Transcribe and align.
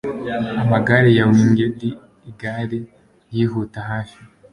Amagare 0.63 1.09
ya 1.19 1.25
wingèd 1.31 1.77
igare 2.29 2.79
yihuta 3.35 3.79
hafi 3.89 4.19